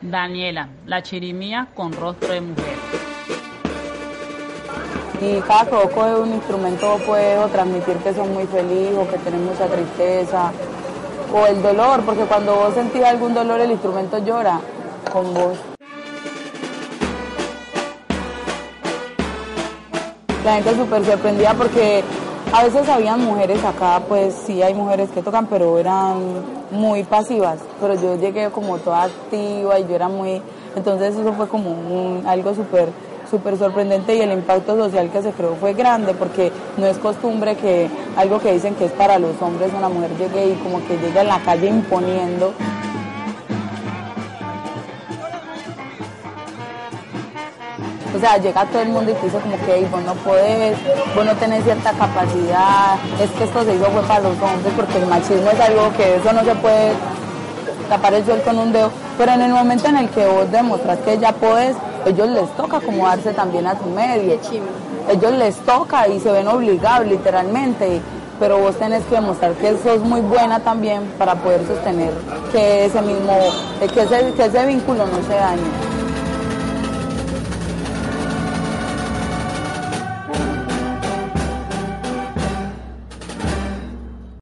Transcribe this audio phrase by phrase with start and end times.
[0.00, 2.76] Daniela, la chirimía con rostro de mujer.
[5.20, 9.44] Y cada que coge un instrumento puede transmitir que son muy feliz o que tienen
[9.44, 10.52] mucha tristeza
[11.34, 14.60] o el dolor, porque cuando vos sentís algún dolor el instrumento llora
[15.12, 15.58] con vos.
[20.44, 22.04] La gente súper sorprendida porque
[22.52, 26.16] a veces habían mujeres acá, pues sí hay mujeres que tocan, pero eran
[26.70, 27.58] muy pasivas.
[27.80, 30.42] Pero yo llegué como toda activa y yo era muy...
[30.74, 31.76] Entonces eso fue como
[32.26, 32.88] algo súper
[33.30, 37.56] súper sorprendente y el impacto social que se creó fue grande porque no es costumbre
[37.56, 40.96] que algo que dicen que es para los hombres una mujer llegue y como que
[40.96, 42.54] llegue en la calle imponiendo
[48.14, 50.76] O sea, llega todo el mundo y te dice como que vos no podés,
[51.14, 54.98] vos no tenés cierta capacidad, es que esto se hizo fue para los hombres porque
[54.98, 56.92] el machismo es algo que eso no se puede
[57.88, 60.98] tapar el sol con un dedo, pero en el momento en el que vos demostras
[60.98, 61.76] que ya podés,
[62.06, 64.38] ellos les toca acomodarse también a tu medio.
[65.10, 68.00] Ellos les toca y se ven obligados literalmente,
[68.38, 72.12] pero vos tenés que demostrar que sos muy buena también para poder sostener
[72.52, 73.38] que ese mismo,
[73.80, 75.97] que ese, que ese vínculo no se dañe.